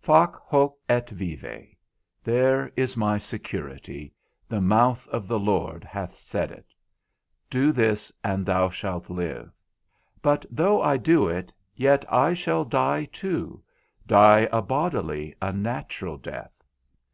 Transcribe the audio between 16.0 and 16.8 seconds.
death.